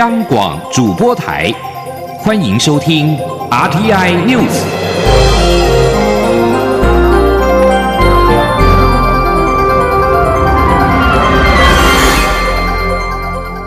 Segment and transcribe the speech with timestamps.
[0.00, 1.52] 央广主播台，
[2.20, 3.18] 欢迎收听
[3.50, 4.64] RTI News。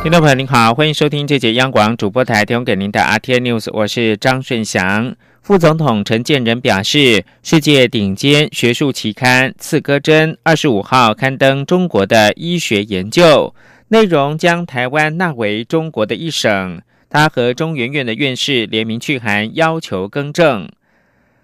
[0.02, 5.16] 听众朋友您好，欢迎收听这节央广主播台提供给您的 RTI News，我是张顺祥。
[5.44, 13.54] 副总统陈建仁表示，世界顶尖学术期刊《刺胳针》二十五号刊登中国的医学研究
[13.90, 16.82] 内容，将台湾纳为中国的一省。
[17.10, 20.68] 他和中研院的院士联名去函，要求更正。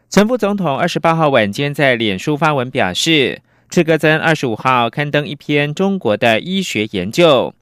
[0.10, 3.42] 陈副总统二十八号晚间在脸书发文表示，
[3.74, 7.54] 《刺胳针》二十五号刊登一篇中国的医学研究，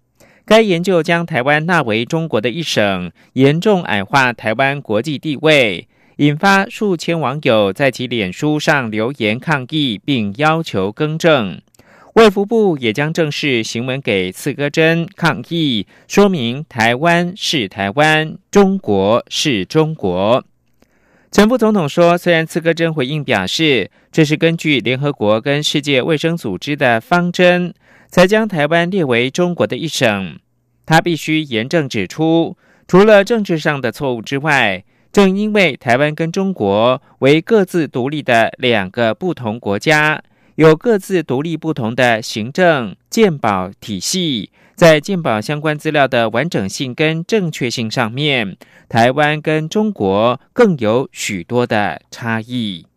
[0.46, 5.90] 该研究将台湾纳为中国的一省，严重矮化台湾国际地位。
[6.18, 11.62] 引发数千网友在其脸书上留言抗议，并要求更正。
[12.18, 20.44] 卫福部也将正式行文给刺哥针抗议，说明台湾是台湾，中国是中国。
[21.32, 27.72] 陈副总统说，虽然刺哥针回应表示，这是根据联合国跟世界卫生组织的方针，
[28.10, 30.40] 才将台湾列为中国的一省，
[30.88, 34.84] 他必须严正指出，除了政治上的错误之外。
[35.14, 40.22] 正因为台湾跟中国为各自独立的两个不同国家，
[40.58, 48.58] 有各自独立不同的行政鉴保体系，在鉴保相关资料的完整性跟正确性上面，
[48.90, 52.88] 台湾跟中国更有许多的差异。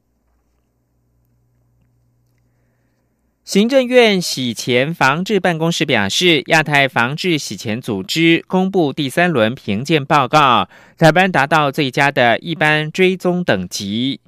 [3.45, 10.67] 行政院洗钱防治办公室表示，亚太防治洗钱组织公布第三轮评鉴报告，
[10.97, 14.21] 台湾达到最佳的一般追踪等级。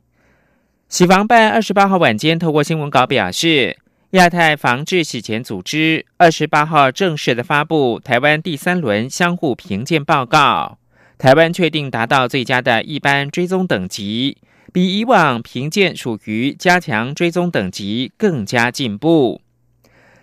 [0.92, 3.78] 洗防办二十八号晚间透过新闻稿表示，
[4.10, 10.76] 亚太防治洗钱组织二十八号正式的发布台湾第三轮相互评鉴报告，
[11.16, 14.36] 台湾确定达到最佳的一般追踪等级。
[14.70, 19.40] 比以往评鉴属于加强追踪等级更加进步。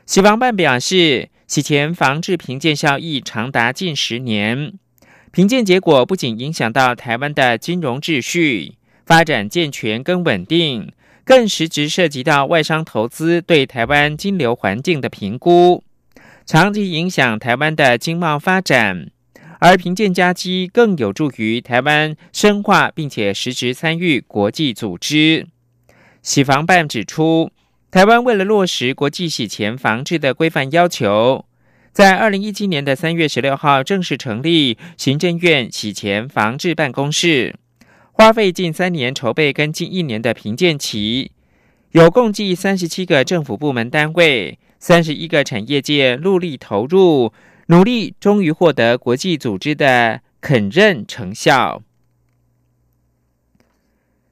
[0.06, 4.74] 洗防办表示，洗钱防治评鉴效益长达近十年，
[5.32, 8.76] 评鉴结果不仅影响到台湾的金融秩序
[9.10, 10.92] 发展健全跟稳定，
[11.24, 15.84] 更实质涉及到外商投资对台湾金流环境的评估，
[16.46, 19.10] 长期影响台湾的经贸发展。
[19.58, 25.48] 而评鉴加基更有助于台湾深化并且实质参与国际组织。
[26.22, 27.50] 洗防办指出，
[27.90, 31.46] 台湾为了落实国际洗钱防治的规范要求，
[31.92, 37.56] 在二零一七年的三月十六号正式成立行政院洗钱防治办公室，
[38.20, 41.32] 花费近三年筹备跟近一年的评鉴期，
[41.92, 47.32] 有共计三十七个政府部门单位、三十一个产业界陆力投入。
[47.68, 51.82] 努力终于获得国际组织的肯认成效。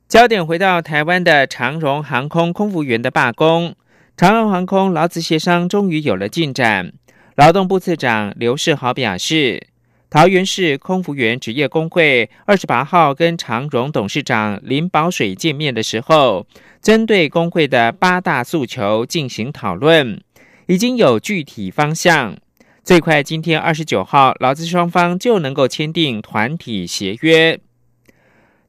[0.09, 3.73] 焦点回到台湾的长荣航空空服员的罢工，
[4.17, 6.91] 长荣航空劳资协商终于有了进展。
[7.35, 9.67] 劳动部次长刘世豪表示，
[10.09, 16.47] 桃园市空服员职业工会二十八号跟长荣董事长林宝水见面的时候，
[16.81, 20.22] 针对工会的八大诉求进行讨论，
[20.68, 22.38] 已经有具体方向。
[22.85, 27.59] 最快今天二十九号，劳资双方就能够签订团体协约。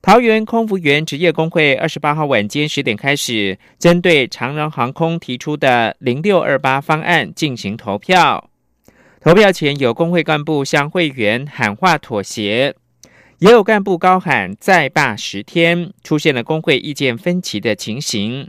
[0.02, 8.47] 桃园空服员职业工会二十八号晚间十点开始，针对长荣航空提出的零六二八方案进行投票。
[9.28, 12.74] 投票前，有工会干部向会员喊话妥协，
[13.40, 18.48] 也有干部高喊再罢十天，出现了工会意见分歧的情形。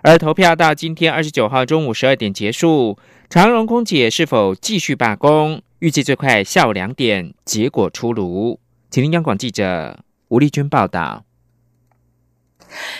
[0.00, 2.98] 而投票到今天二十九号中午十二点结束。
[3.28, 5.60] 长荣空姐是否继续罢工？
[5.80, 8.58] 预计最快下午两点结果出炉。
[8.88, 11.26] 请听央广记者吴丽君报道。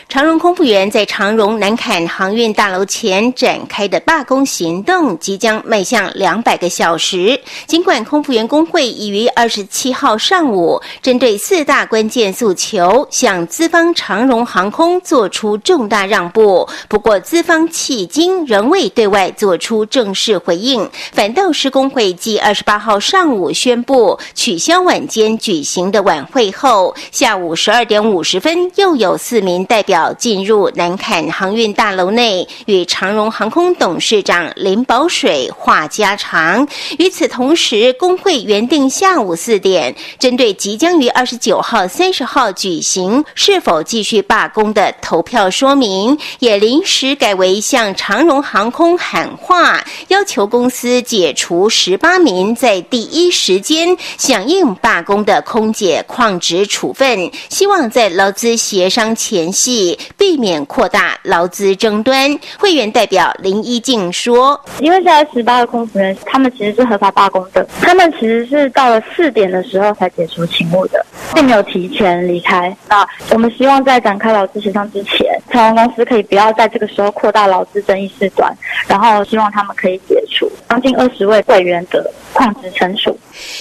[0.08, 7.40] 长荣空服员在长荣南坎航运大楼前展开的罢工行动，即将迈向两百个小时。
[7.66, 20.88] 尽管空服员工会已于二十七号上午针对四大关键诉求向资方长荣航空做出重大让步，不过资方迄今仍未对外做出正式回应。
[21.12, 29.59] 反倒是工会继二十八号上午宣布取消晚间举行的晚会后，下午十二点五十分又有四名。
[29.64, 36.66] 代表进入南坎航运大楼内，与长荣航空董事长林宝水话家常。
[36.98, 62.38] 与此同时，工会原定下午四点，针对即将于二十九号、三十号举行是否继续罢工的投票说明，也临时改为向长荣航空喊话，要求公司解除十八名在第一时间响应罢工的空姐旷职处分，希望在劳资协商前夕避免扩大劳资争端。
[62.58, 71.04] 会员代表林一静说：“因为现在十八个空服员，他们其实是合法罢工的，他们其实是到了四点的时候才解除勤务的，
[71.34, 72.74] 并没有提前离开。
[72.88, 78.52] 那我们希望在展开劳资协商之前，长荣公司可以不要在这个时候扩大劳资争议事端，
[78.86, 83.16] 然后希望他们可以解除将近二十位会员的旷职惩处。”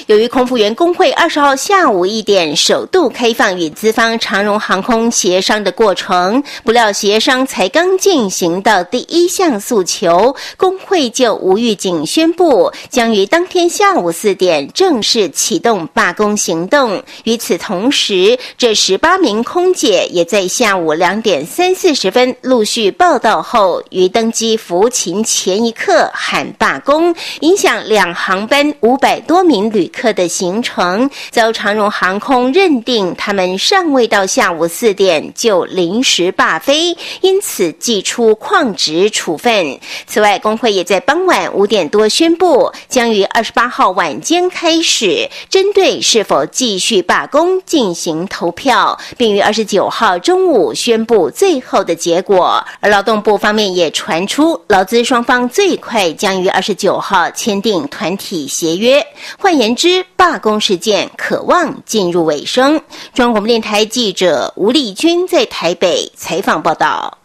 [0.07, 17.01] 由于空服员工会二十号下午一点首度开放与资方长荣航空协商的过程，不料协商才刚进行到第一项诉求，工会就无预警宣布将于当天下午四点正式启动罢工行动。
[17.23, 29.69] 与此同时，这十八名空姐也在下午两点三四十分陆续报到后，于登机服勤前一刻喊罢工，影响两航班五百多名。
[29.69, 39.79] 旅客的行程遭长荣航空认定，他们尚未到下午四点就 临时罢飞，因此寄出旷职处分。
[40.05, 52.63] 此外，工会也在傍晚五点多宣布，将于二十八号晚间开始针对是否继续罢工进行投票，并于二十九号中午宣布最后的结果。
[52.79, 59.05] 而劳动部方面也传出，劳资双方最快将于二十九号签订团体协约。
[59.37, 62.79] 换言之，罢工事件渴望进入尾声。
[63.13, 67.17] 中央广播电台记者吴丽君在台台北采访报道。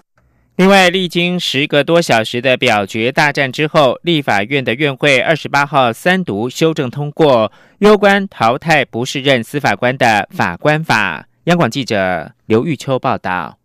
[0.56, 11.28] 另外，历经十个多小时的表决大战之后，立法院的院会二十八号三读修正通过攸关淘汰不适任司法官的法官法。
[11.44, 13.56] 央广记者刘玉秋报道。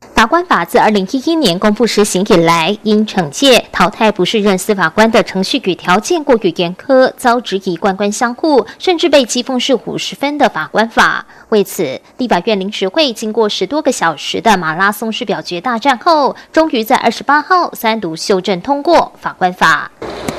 [0.00, 11.24] 法官法自二零一一年公布实行以来，因惩戒淘汰不适任司法官的程序与条件过于严苛，遭质疑官官相护，甚至被讥讽是五十分的法官法。
[11.50, 19.90] 为此，立法院临时会经过十多个小时的马拉松式表决大战后，终于在二十八号三读修正通过法官法。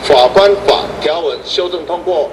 [0.04, 2.30] 法官法条文修正通过。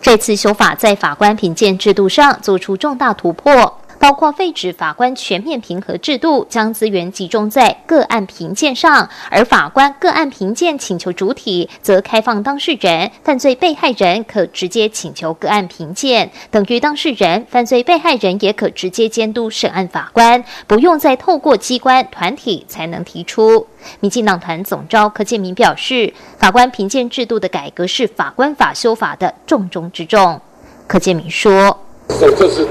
[0.00, 3.78] 这次修法在法官评鉴制度上做出重大突破。
[4.02, 23.68] 包括废止法官全面评核制度，将资源集中在个案评鉴上；而法官个案评鉴请求主体则开放当事人、犯罪被害人可直接请求个案评鉴，等于当事人、犯罪被害人也可直接监督审案法官，不用再透过机关团体才能提出。
[24.00, 30.40] 民进党团总召柯建明表示，法官评鉴制度的改革是法官法修法的重中之重。
[30.88, 31.78] 柯建明说
[32.18, 32.66] ：“这是。”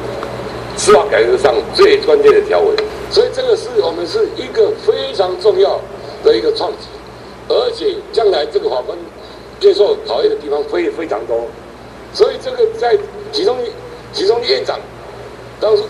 [0.81, 2.75] 司法改革上最关键的条文，
[3.11, 5.79] 所以这个是我们是一个非常重要
[6.23, 6.87] 的一个创举，
[7.47, 8.97] 而且将来这个法官
[9.59, 11.45] 接受考验的地方非非常多，
[12.15, 12.97] 所以这个在
[13.31, 13.59] 其中
[14.11, 14.79] 其中院长
[15.59, 15.83] 当时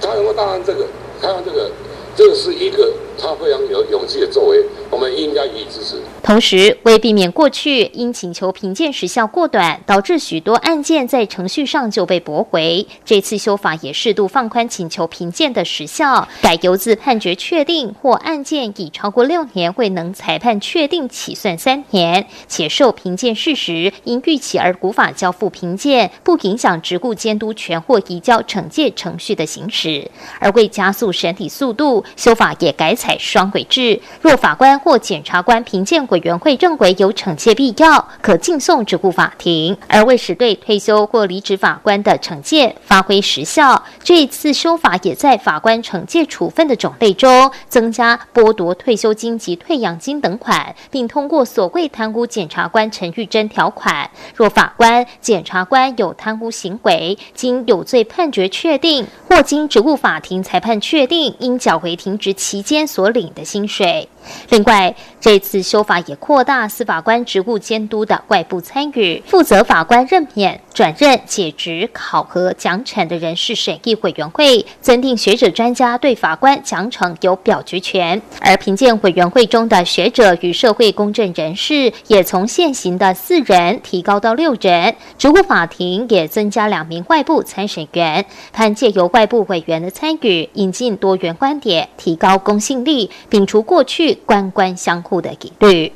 [0.00, 0.86] 他能够担任这个，
[1.20, 1.70] 担任这个，
[2.16, 4.64] 这是一个他非常有勇气的作为。
[4.90, 5.96] 我们应该予以支持。
[6.22, 30.10] 同时，为避免过去因请求评鉴时效过短，导致许多案件在程序上就被驳回，这次修法也适度放宽请求评鉴的时效，改由自判决确定或案件已超过六年未能裁判确定起算三年，且受评鉴事实因逾期而无法交付评鉴，不影响职务监督权或移交惩戒程序的行使。
[30.38, 34.72] 而为加速审理速度，修法也改采双轨制，若法官。
[34.82, 64.08] 或检察官评鉴委员会认为有惩戒必要，可敬送职务法庭；而为使对退休或离职法官的惩戒发挥实效，这一次修法也在法官惩戒处分的种类中增加剥夺退休金及退养金等款，并通过所谓贪污检察官陈玉珍条款，若法官、检察官有贪污行为，经有罪判决确定，或经职务法庭裁判确定，应缴回停职期间所领的薪水。
[64.50, 78.20] 另外，这次修法也扩大司法官职务监督的外部参与，负责法官任免、转任、解职、考核、奖惩的人事审议委员会，增订学者专家对法官奖惩有表决权。
[78.40, 84.94] 而评鉴委员会中的学者与社会公正人士，也从现行的四人提高到六人。
[85.18, 95.92] 职务法庭也增加两名外部参审员，盼借由外部委员的参与，引进多元观点，提高公信力，摒除过去官官相护的疑虑。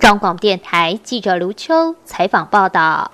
[0.00, 3.10] 中广电台记者卢秋采访报道。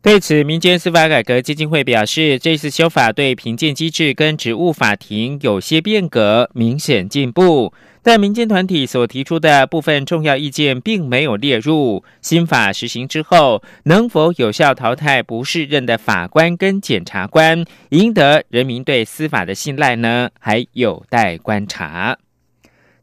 [0.00, 7.72] 对此，民间司法改革基金会表示，这次修法对评鉴机制跟职务法庭有些变革，明显进步。
[8.00, 12.04] 但民间团体所提出的部分重要意见并没有列入。
[12.22, 20.30] 新法实行之后，能否有效淘汰不适任的法官跟检察官，赢得人民对司法的信赖呢？
[20.38, 22.16] 还有待观察。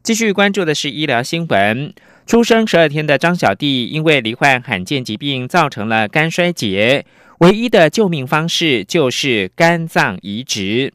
[0.05, 1.91] 继续关注的是医疗新闻。
[2.27, 7.03] 出生十二天的张小弟因为罹患罕见疾病，造成了肝衰竭，
[7.39, 10.93] 唯一的救命方式就是肝脏移植。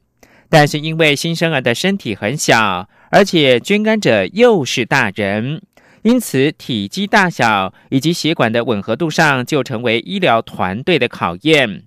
[0.48, 5.60] 但是因为新生儿的身体很小，而且捐肝者又是大人，
[6.02, 11.82] 因此体积大小以及血管的吻合度上就成为医疗团队的考验。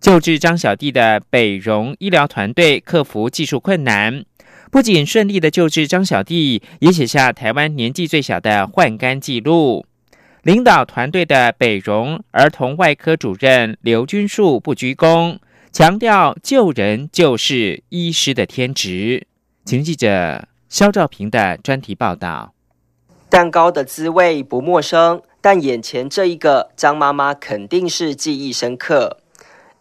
[0.00, 4.24] 救治张小弟的北荣医疗团队克服技术困难。
[4.72, 9.84] 不仅顺利的救治张小弟，也写下台湾年纪最小的换肝记录。
[10.44, 15.36] 领导团队的北荣儿童外科主任刘君树不鞠躬，
[15.70, 19.26] 强调救人就是医师的天职。
[19.66, 22.54] 请记者肖兆平的专题报道。
[23.28, 29.18] 蛋糕的滋味不陌生，但眼前这一个张妈妈肯定是记忆深刻。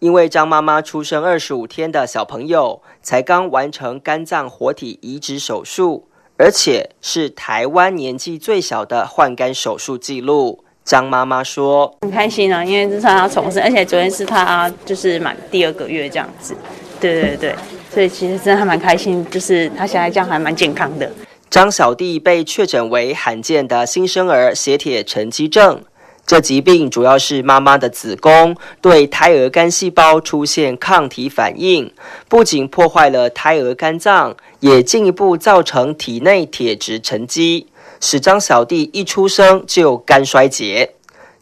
[0.01, 10.63] 因为张妈妈出生二十五天的小朋友才刚完成肝脏活体移植手术，而且是台湾年纪最小的换肝手术记录。
[10.83, 16.55] 张妈妈说：“很开心啊，因为这是她重生，而且昨天是她就是满第二个月这样子。
[16.99, 17.55] 对对对，
[17.93, 21.07] 所以其实真的还蛮开心，就是她现在这样还蛮健康的。”
[21.51, 25.83] 张小弟被确诊为罕见的新生儿血铁沉积症。
[26.31, 31.93] 这疾病主要是妈妈的子宫对胎儿肝细胞出现抗体反应，
[32.29, 37.67] 不仅破坏了胎儿肝脏，也进一步造成体内铁质沉积，
[37.99, 40.93] 使张小弟一出生就肝衰竭。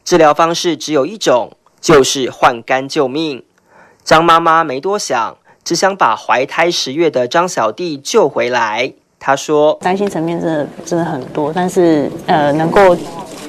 [0.03, 3.43] 治疗方式只有一种，就是换肝救命。
[4.03, 8.91] 张妈妈没多想，只想把怀胎十月的张小弟救回来。
[9.19, 12.97] 她说：“担心层面真的真的很多，但是呃，能够。”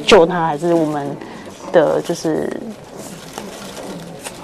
[0.06, 1.14] 救他还是我们
[1.70, 2.50] 的，就是，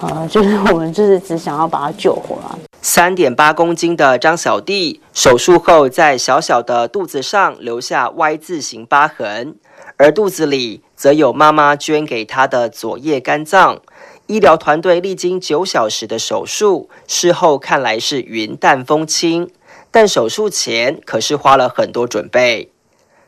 [0.00, 2.38] 呃，就是我们就是只想要把他救活。
[2.82, 9.56] 三点八公斤的张小弟手术后，在小小的肚子上留下 Y 字形疤痕，
[9.96, 13.80] 而肚子里则有妈妈捐给他的左叶肝脏。
[14.26, 19.50] 医疗团队历经九小时的手术，事后看来是云淡风轻，
[19.90, 22.70] 但手术前可是花了很多准备。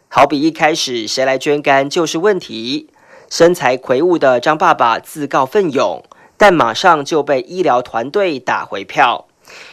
[0.08, 2.88] 好比一开始谁来捐肝就是问题，
[3.30, 6.02] 身材魁梧的张爸爸自告奋勇，
[6.38, 9.26] 但马上就被医疗团队打回票，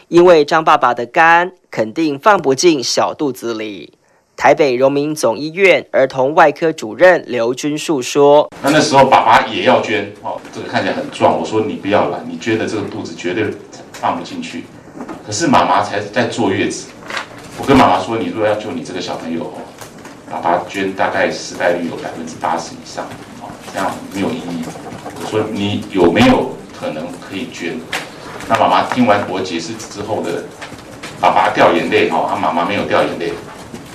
[0.09, 3.93] 因为张爸爸的肝肯定放不进小肚子里。
[4.35, 13.45] 台北荣民总医院儿童外科主任刘君树说：“那那时候爸爸也要捐，哦，这个看起来很壮，我说你不要了，你捐的这个肚子绝对
[13.93, 14.65] 放不进去。
[15.25, 16.89] 可是妈妈才在坐月子，
[17.57, 19.49] 我跟妈妈说，你如果要救你这个小朋友。”
[20.27, 23.07] 爸爸捐大概失败率有百分之八十以上，
[23.75, 24.63] 哦，这样没有意义。
[25.21, 27.77] 我说你有没有可能可以捐？
[28.47, 30.43] 那妈妈听完我解释之后的，
[31.19, 33.33] 爸爸掉眼泪，哈，他妈妈没有掉眼泪。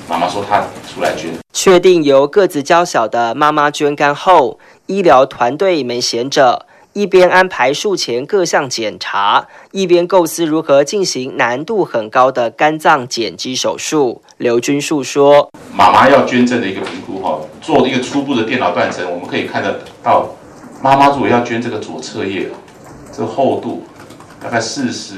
[0.09, 1.31] 妈妈说她出来捐。
[1.53, 6.67] 确定由个子娇小的妈妈捐肝后，医疗团队没闲着。
[6.93, 14.21] 一边安排术前各项检查，一边构思如何进行难度很高的肝脏减肌手术。
[14.39, 17.39] 刘军树说：“妈妈要捐赠的一个评估，哈，
[17.71, 20.29] 做一个初步的电脑断层，我们可以看得到，
[20.83, 22.49] 妈妈如果要捐这个左侧叶，
[23.13, 23.85] 这个厚度
[24.43, 25.15] 大概四十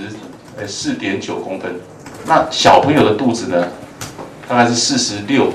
[0.59, 1.81] 呃四点九公分，
[2.27, 3.69] 那小朋友的肚子呢，
[4.47, 5.51] 大概是四十六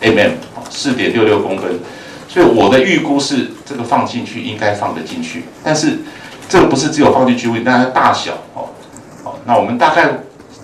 [0.00, 0.32] mm，
[0.70, 1.78] 四点六六公分。”
[2.26, 5.98] 所以我的预估是，这个放进去应该放得进去，但是
[6.48, 8.70] 这个不是只有放进去问题，它大小哦，
[9.22, 10.08] 好，那我们大概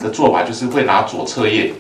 [0.00, 1.72] 的做法就是会拿左侧叶，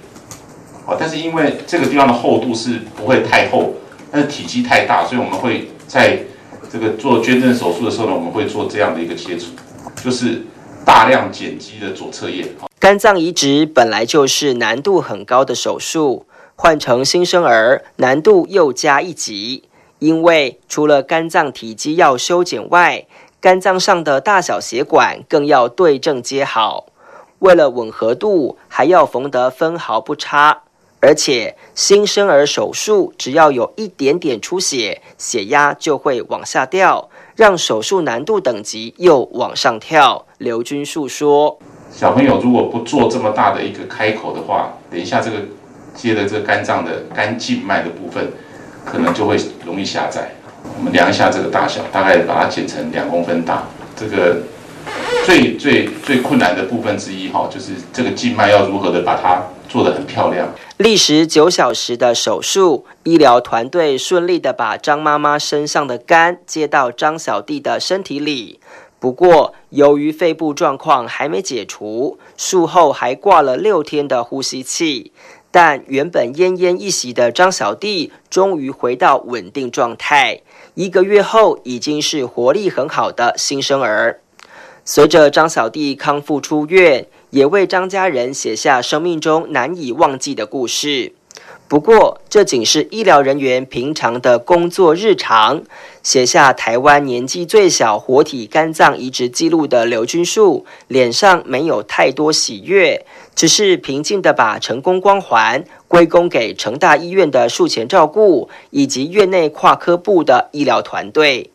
[0.86, 3.74] 哦，但是因为这个地方的厚度是不会太厚，
[4.10, 6.18] 但是体积太大，所以我们会在
[6.72, 9.46] 这个做捐赠手术的时候呢，我们会做这样的一个切除，
[10.02, 10.42] 就是
[10.84, 12.44] 大量剪辑的左侧叶。
[12.78, 16.26] 肝脏移植本来就是难度很高的手术。
[16.56, 19.64] 换成新生儿难度又加一级，
[19.98, 23.06] 因为除了肝脏体积要修剪外，
[23.40, 26.84] 肝脏上的大小血管更要对症接好，
[27.38, 30.64] 为了吻合度，还要缝得分毫不差。
[31.02, 40.26] 而且新生儿手术只要有一点点出血，血压就会往下掉，让手术难度等级又往上跳。
[40.36, 41.58] 刘军树说
[41.90, 45.38] ：“小朋友如果不做这么大的一个开口的话，等一下这个
[45.94, 48.30] 接的这个肝脏的肝静脉的部分，
[48.84, 50.32] 可能就会容易狭窄。
[50.76, 53.66] 我们量一下这个大小，大概把它剪成两公分大。
[53.96, 54.36] 这个
[55.24, 60.52] 最最最困难的部分之一哈，就是这个静脉要如何的把它。”做得很漂亮。
[60.78, 68.58] 历时九小时的手术，医疗团队顺利的把张妈妈身上的肝接到张小弟的身体里。
[68.98, 75.12] 不过，由于肺部状况还没解除，术后还挂了六天的呼吸器。
[75.52, 80.40] 但原本奄奄一息的张小弟，终于回到稳定状态。
[80.74, 84.20] 一个月后，已经是活力很好的新生儿。
[84.84, 87.06] 随着张小弟康复出院。
[87.30, 91.12] 也为张家人写下生命中难以忘记的故事。
[91.68, 95.62] 不过，这仅是医疗人员平常的工作日常。
[96.02, 103.06] 写下台湾年纪最小活体肝脏移植记录的刘君树，脸上没有太多喜悦，
[103.36, 111.52] 只是平静的把成功光环归功给成大医院的术前照顾以及院内跨科部的医疗团队。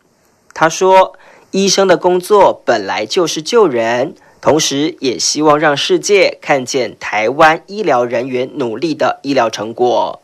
[0.54, 1.12] 他说
[1.52, 4.14] ：“医生的工作本来就是救人。”
[4.46, 10.22] 同时，也希望让世界看见台湾医疗人员努力的医疗成果。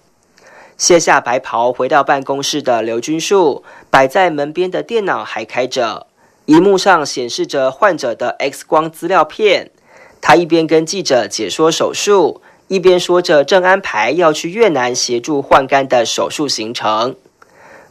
[0.79, 6.07] 卸下白袍，回到办公室的刘军树，摆在门边的电脑还开着，
[6.45, 9.73] 荧幕上显示着患者的 X 光资料片。
[10.21, 17.17] 他一边跟记者解说手术，一边说着正安排要去越南协助换肝的手术行程。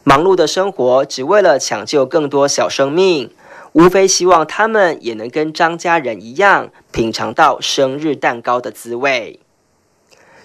[0.02, 3.30] 忙碌的生活，只为了抢救更多小生命。
[3.72, 9.40] 无非希望他们也能跟张家人一样，品尝到生日蛋糕的滋味。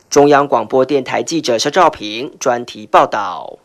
[0.10, 3.60] 中央广播电台记者肖兆平专题报道。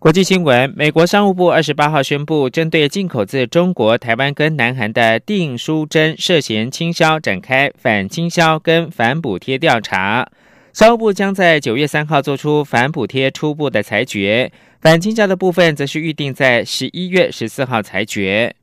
[0.00, 10.28] 国际新闻：美国商务部二十八号宣布，针对进口自中国台湾跟南韩的订书针涉嫌倾销，展开反倾销跟反补贴调查。
[10.72, 14.50] 商务部将在九月三号做出反补贴初步的裁决。
[14.82, 18.56] 反倾销的部分则是预定在十一月十四号裁决。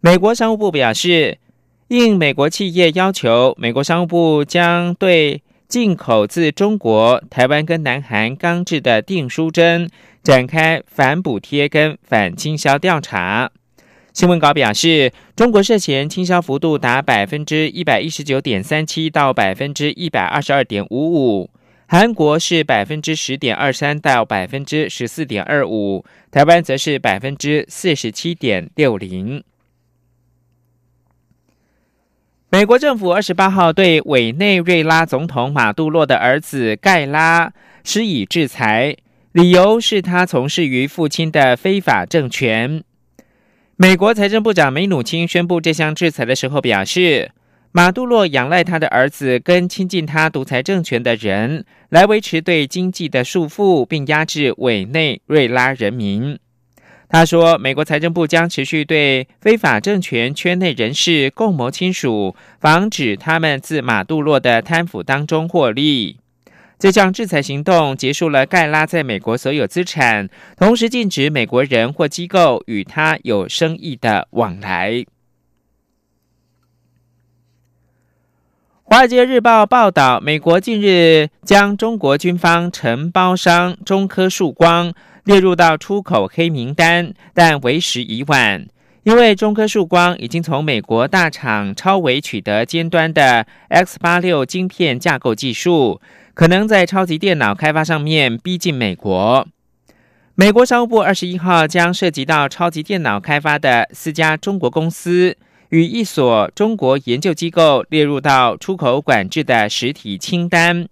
[0.00, 1.38] 美国商务部表示，
[1.86, 9.88] 应美国企业要求，美国商务部将对进口自中国台湾跟南韩钢制的订书针
[10.24, 13.52] 展开反补贴跟反倾销调查。
[14.12, 21.50] 新闻稿表示，中国涉嫌倾销幅度达百分之一百一十九点三七到百分之一百二十二点五五。
[21.96, 29.44] 韩国是百分之十点二三到百分之十四点二五，台湾则是百分之四十七点六零。
[32.50, 37.52] 美国政府二十八号对委内瑞拉总统马杜洛的儿子盖拉
[37.84, 38.96] 施以制裁，
[39.30, 42.82] 理由是他从事于父亲的非法政权。
[43.76, 47.30] 美国财政部长梅努钦宣布这项制裁的时候表示。
[47.76, 56.38] 马杜洛仰赖他的儿子跟亲近他独裁政权的人来维持对经济的束缚，并压制委内瑞拉人民。
[57.08, 66.18] 他说，美国财政部将持续对非法政权圈内人士共谋亲属，防止他们自马杜洛的贪腐当中获利。
[66.78, 74.92] 这项制裁行动结束了盖拉在美国所有资产，同时禁止美国人或机构与他有生意的往来。
[78.86, 84.92] 《华尔街日报》报道，美国近日将中国军方承包商中科曙光
[85.24, 88.66] 列入到出口黑名单，但为时已晚，
[89.02, 96.02] 因为中科曙光已经从美国大厂超维取得尖端的 X 八六晶片架构技术，
[96.34, 99.48] 可能在超级电脑开发上面逼近美国。
[100.34, 105.38] 美国商务部二十一号将涉及到超级电脑开发的四家中国公司。
[105.74, 110.86] 与一所中国研究机构列入到出口管制的实体清单，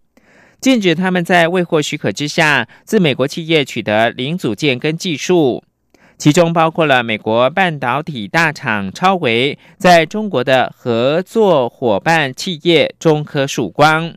[0.60, 5.62] 禁止他们在未获许可之下自美国企业取得零组件跟技术，
[6.18, 14.12] 其中包括了美国半导体大厂超维在中国的合作伙伴企业中科曙光。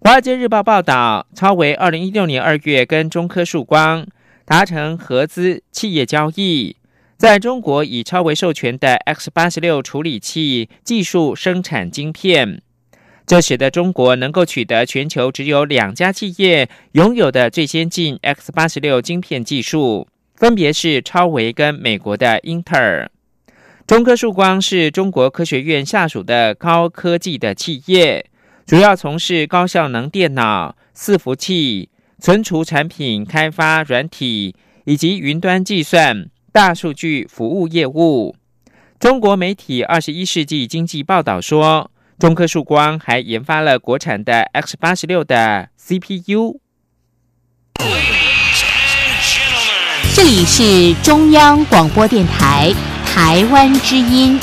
[0.00, 4.04] 华尔街日报报道，超维二零一六年二月跟中科曙光
[4.44, 6.74] 达成合资企业交易。
[7.22, 12.60] 在中国以超维授权的 X 八十六处理器技术生产晶片，
[13.24, 23.08] 这使得中国能够取得全球只有两家企业拥有的最先进 X 八十六晶片技术，分别是超维跟美国的英特尔。
[23.86, 28.26] 中科曙光是中国科学院下属的高科技的企业，
[28.66, 34.56] 主要从事高效能电脑、伺服器、存储产品开发、软体
[34.86, 38.36] 以及云端计算、大数据服务业务。
[39.00, 46.60] 中国媒体《二十一世纪经济报道》说，中科曙光还研发了国产的 X 八十六的 CPU。
[50.14, 52.70] 这里是中央广播电台。
[53.06, 54.38] 台湾之音。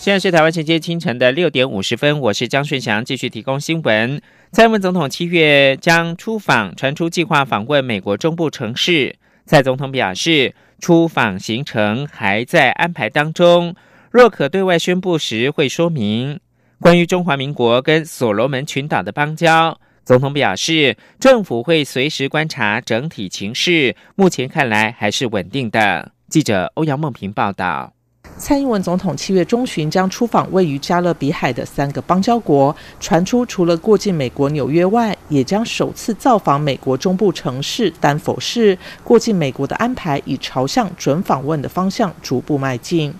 [0.00, 4.20] 现在是台湾时间清晨的六点五十分，我是张顺祥，继续提供新闻。
[4.52, 9.14] 蔡英文总统七月将出访，传出计划访问美国中部城市。
[9.46, 13.76] 蔡总统表示，出访行程还在安排当中，
[14.10, 16.40] 若可对外宣布时会说明。
[16.80, 19.78] 关于中华民国跟所罗门群岛的邦交。
[20.04, 26.10] 总统表示，政府会随时观察整体情势，目前看来还是稳定的。
[26.28, 27.92] 记者欧阳梦平报道。
[28.40, 38.76] 蔡英文总统七月中旬将出访位于加勒比海的三个邦交国，传出除了过境美国纽约外，也将首次造访美国中部城市丹佛市。
[39.04, 43.14] 过境美国的安排已朝向准访问的方向逐步迈进。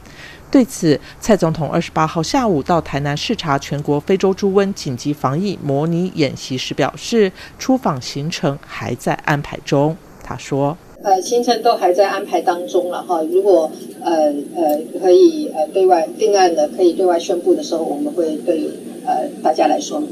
[0.50, 9.94] 对此，蔡总统二十八号下午到台南视察全国非洲猪瘟紧急防疫模拟演习时表示，出访行程还在安排中。
[10.24, 13.22] 他说：“呃，行程都还在安排当中了哈。
[13.22, 13.70] 如果
[14.02, 18.68] 呃呃可以呃对外定案的，可以对外宣布的时候，我们会对
[19.06, 20.08] 呃大家来说明。”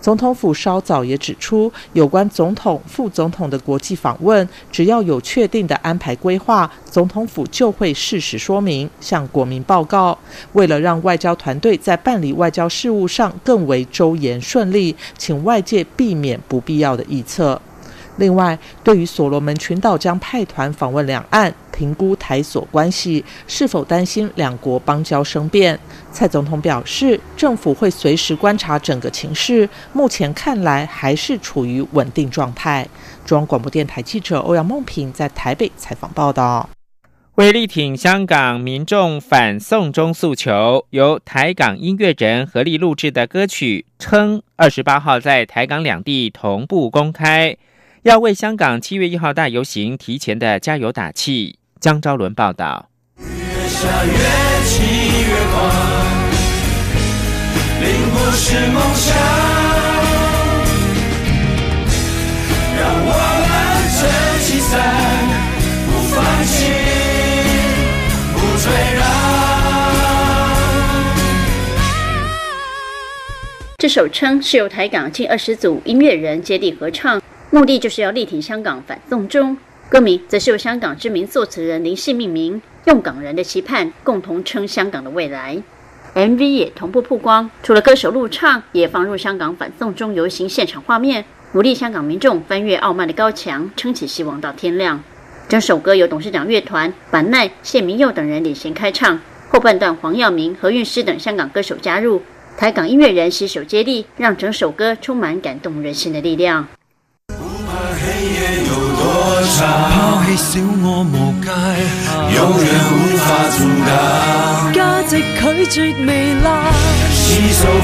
[0.00, 10.18] 总统府稍早也指出，有关总统、副总统的国际访问，只要有确定的安排规划，总统府就会适时说明，向国民报告。
[10.54, 17.60] 为了让外交团队在办理外交事务上更为周延顺利，请外界避免不必要的臆测。
[18.16, 25.78] 另外，对于所罗门群岛将派团访问两岸，评估台所关系，是否担心两国邦交生变？
[26.12, 32.86] 蔡总统表示，政府会随时观察整个情势，目前看来还是处于稳定状态。
[33.24, 36.68] 中央广播电台记者欧阳梦平在台北采访报道。
[37.36, 47.56] 为力挺香港民众反送中诉求，由台港音乐人合力录制的歌曲《称》，二十八号在台港两地同步公开。
[48.02, 51.60] 要为香港七月一号大游行提前的加油打气。
[51.80, 52.88] 江昭伦报道。
[53.16, 53.24] 越
[53.68, 54.12] 下越
[54.64, 54.82] 气
[55.22, 55.70] 越狂，
[57.78, 59.14] 并不是梦想。
[62.76, 63.10] 让我
[63.46, 63.50] 们
[63.94, 64.00] 撑
[64.40, 64.72] 起伞，
[65.86, 66.66] 不放弃，
[68.32, 69.00] 不退让。
[73.78, 77.22] 这首《称》是由台港近二十组音乐人接力合唱。
[77.54, 79.54] 目的就是要力挺香港反送中，
[79.90, 85.62] 歌名则是由香港知名作词人林夕命名，用港人的期盼共同撑香港的未来。
[86.14, 95.04] MV 也同步曝光，除了歌手录唱，也放入香港反送中游行现场画面，鼓励香港民众翻越傲慢的高墙，撑起希望到天亮。
[95.46, 102.22] 整首歌由董事长乐团、板奈、谢明佑等人领衔开唱，后半段黄耀明、何韵诗等香港歌手加入，
[102.56, 106.66] 台港音乐人携手接力，让整首歌充满感动人心的力量。
[109.24, 109.30] 抛
[110.24, 111.46] 弃小我无界，
[112.34, 113.56] 永远无法阻
[113.86, 113.88] 挡。
[114.72, 116.46] 价值拒绝未来，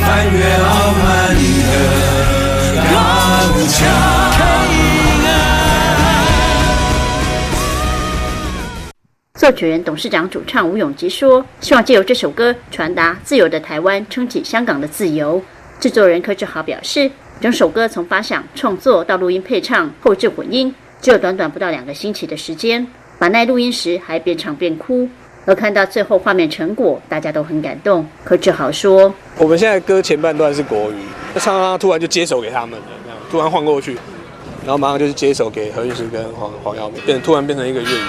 [0.01, 1.07] 翻越傲慢
[1.62, 1.72] 的
[2.90, 2.92] 高
[3.68, 3.77] 墙。
[9.35, 15.40] 作曲人、董事长、主唱吴永吉说：“希望借由这首歌，传达自由的台湾撑起香港的自由。”
[15.79, 17.09] 制作人柯志豪表示。
[17.40, 22.87] 整首歌从发想、创作到录音、配唱、后置混音，只有短短不到两个星期的时间。
[23.20, 25.08] 马奈录音时还边唱边哭，
[25.44, 28.06] 而看到最后画面成果，大家都很感动。
[28.24, 30.96] 可志豪说：“我们现在歌前半段是国语，
[31.34, 33.94] 那唱唱突然就接手给他们了，这样突然换过去，
[34.62, 38.02] 然后马上就是接手给何韵诗跟黄黄耀明，变突然变成一个粤语。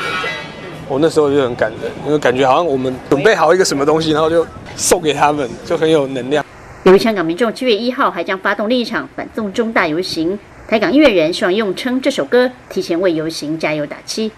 [0.87, 6.45] 我那时候就很感人，因为感觉好像我们准备好一个什么东西，然后就送给他们，就很有能量。”
[6.83, 10.37] 由于香港民众七月一号还将发动另一场反送中大游行，
[10.69, 14.31] 台港音乐人希望用《称》这首歌提前为游行加油打气。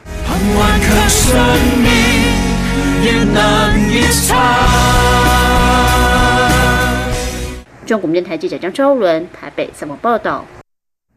[7.86, 10.46] 中国电台记者张昭伦台北采访报道。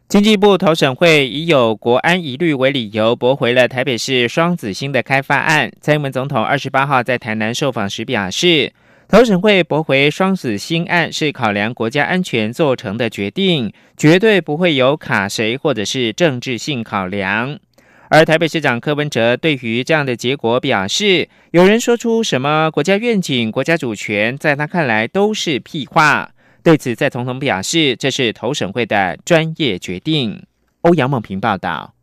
[0.09, 5.71] 经济部投审会以有国安疑虑为理由，驳回了台北市双子星的开发案。
[5.81, 8.73] 蔡英文总统二十八号在台南受访时表示，
[9.15, 17.61] 投审会驳回双子星案是考量国家安全做成的决定，绝对不会有卡谁或者是政治性考量。
[18.09, 26.33] 而台北市长柯文哲对于这样的结果表示，有人说出什么国家愿景、国家主权，在他看来都是屁话。
[26.65, 30.43] 对此，在总统表示，这是投审会的专业决定。
[30.81, 31.94] 欧阳梦平报道。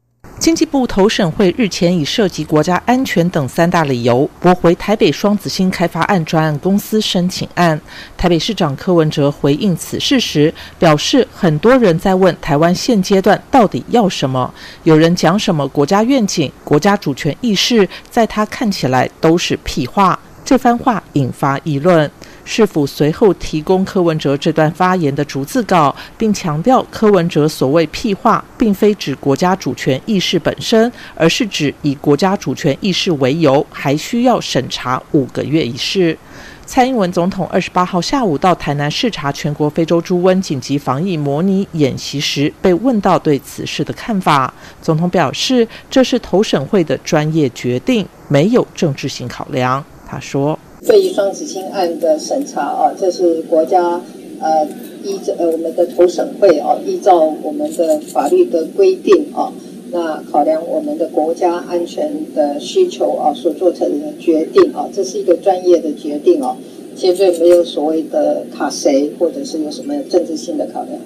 [0.41, 7.79] 经济部投审会日前以涉及国家安全等三大理由驳回台北双子星开发案专案公司申请案。
[8.17, 14.51] 台北市长柯文哲回应此事时表示，很多人在问台湾现阶段到底要什么，
[14.81, 20.19] 有人讲什么国家愿景、国家主权意识，在他看起来都是屁话。
[20.43, 22.09] 这番话引发议论。
[22.43, 36.17] 是否随后提供柯文哲这段发言的逐字稿，并强调柯文哲所谓屁话，并非指国家主权意识本身，而是指以国家主权意识为由，还需要审查五个月一事。
[36.65, 49.83] 蔡英文总统二十八号下午到台南视察全国非洲猪瘟紧急防疫模拟演习时，被问到对此事的看法，总统表示这是投审会的专业决定，没有政治性考量。
[50.07, 50.57] 他说。
[50.85, 54.01] 对于双子星案的审查啊，这是国家
[54.39, 54.67] 呃
[55.03, 59.53] 依照呃我们的投审会啊，依照我们的法律的规定啊，
[59.91, 66.57] 那考量我们的国家安全的需求啊，所做成的决定啊，这是一个专业的决定啊，
[66.95, 70.99] 绝对没有所谓的卡谁或者是有什么政治性的考量。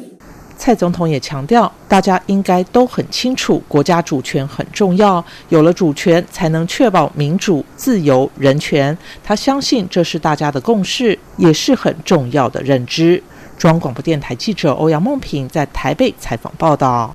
[0.66, 8.98] 蔡总统也强调，大家应该都很清楚，国家主权很重要，有了主权才能确保民主、自由、人权。
[9.24, 13.22] 他相信这是大家的共识，也是很重要的认知。
[13.60, 17.14] 中央广播电台记者欧阳梦平在台北采访报道。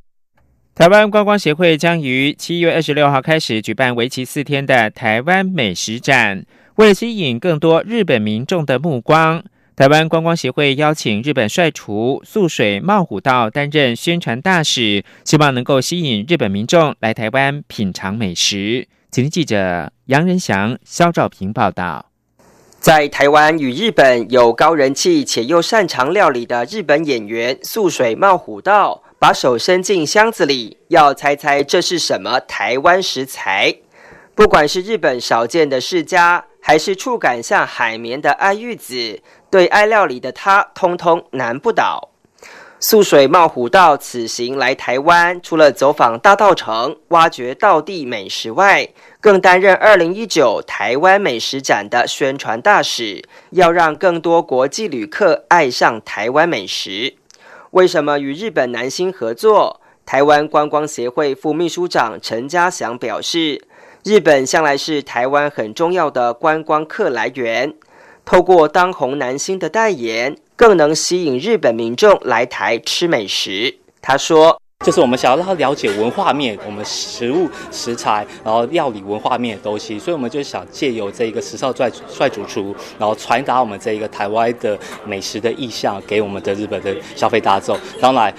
[0.73, 9.43] 台湾观光协会将于七月二十六号开始举办为期四天的台湾美食展，为了吸引更多日本民众的目光。
[9.81, 18.87] 台湾观光协会邀请日本帅厨素水茂虎道担任宣传大使，希望能够吸引日本民众来台湾品尝美食。
[19.09, 22.05] 请记者杨仁祥、肖兆平报道。
[22.79, 33.75] 在台湾与日本有高人气且又擅长料理的日本演员素水茂虎道，把手伸进箱子里，要猜猜这是什么台湾食材。
[34.35, 39.19] 不管是日本少见的世家，还是触感像海绵的爱玉子。
[39.51, 42.09] 对爱料理的他，通通难不倒。
[42.79, 48.87] 素水茂虎道此行来台湾，除了走访大道城、挖掘道地美食外，
[49.19, 57.13] 更担任二零一九台湾美食展的宣传大使，要让更多国际旅客爱上台湾美食。
[57.71, 59.81] 为什么与日本南星合作？
[60.03, 63.61] 台湾观光协会副秘书长陈家祥表示，
[64.03, 67.75] 日本向来是台湾很重要的观光客来源。
[68.25, 73.75] 透过当红男星的代言，更能吸引日本民众来台吃美食。
[74.01, 87.77] 他说：“就是我们想要让他了解文化面，我们食物食材，然后料理文化面的东西，所以我们就想借由这一个时尚帅帅主厨，然后传达我们这一个台湾的美食的意向给我们的日本的消费大众。
[87.99, 88.33] 当然。”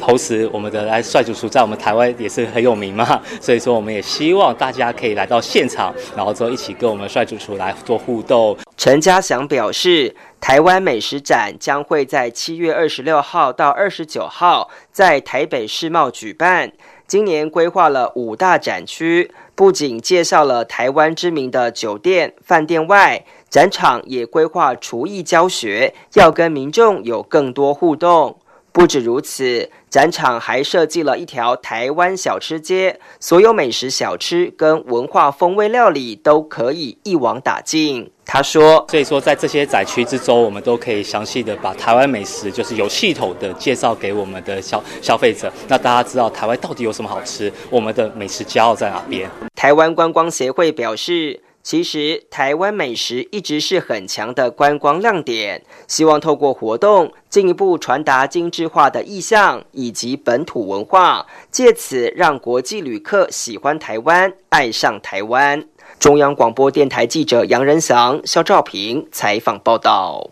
[0.00, 8.56] 同时，我们的来帅主厨在我们台湾也是很有名嘛， 所以说我们也希望大家可以来到现场，然后之后一起跟我们帅主厨来做互动。
[8.78, 16.70] 陈家祥表示，台湾美食展将会在七月二十六号到二十九号在台北世贸举办，
[17.04, 28.38] 今年规划了五大展区，不仅介绍了台湾知名的酒店、饭店外，展场也规划厨艺教学，要跟民众有更多互动。
[28.78, 38.08] 不止如此，展场还设计了一条台湾小吃街，所有美食小吃跟文化风味料理都可以一网打尽。
[38.24, 45.52] 他说：“所以说，在这些展区之中，我们都可以详细的把台湾美食，就是有系统的介绍给我们的消消费者。
[45.66, 51.40] 那大家知道台湾到底有什么好吃，我们的美食骄傲在哪边？”台湾观光协会表示。
[51.62, 55.62] 其实，台湾美食一直是很强的观光亮点。
[55.86, 65.62] 希望透过活动，进一步传达精致化的意象以及本土文化，借此让国际旅客喜欢台湾，爱上台湾。
[65.98, 70.30] 中央广播电台记者杨仁祥、肖兆平采访报道。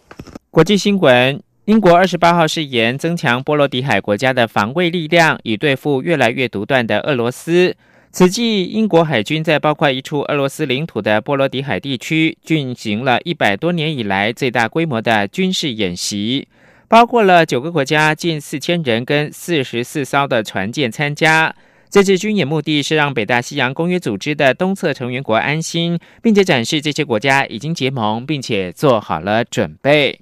[0.50, 7.76] 国际新闻：英国二十八号誓言增强波罗的海国家的防卫力量，以对付越来越独断的俄罗斯。
[8.16, 16.48] 此际，英国海军在包括一处俄罗斯领土的波罗的海地区进行了一百多年以来最大规模的军事演习。
[16.88, 21.54] 包括了九个国家近四千人跟四十四艘的船舰参加。
[21.90, 30.20] 这次军演目的是让北大西洋公约组织的东侧成员国安心，并且展示这些国家已经结盟，并且做好了准备。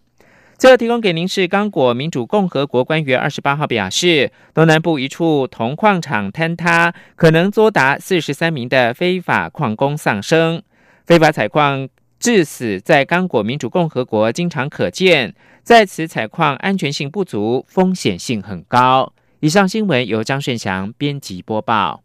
[0.56, 10.62] 最后提供给您是刚果民主共和国官员二十八号表示，东南部一处铜矿场坍塌，可能多达四十三名的非法矿工丧生。
[11.06, 11.88] 非法采矿
[12.18, 19.12] 致死在刚果民主共和国经常可见，在此采矿安全性不足，风险性很高。
[19.40, 22.02] 以上新闻由张顺祥编辑播报。